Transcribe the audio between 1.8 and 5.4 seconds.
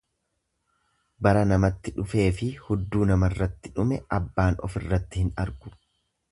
dhufeefi hudduu namarratti dhume abbaan ofirratti hin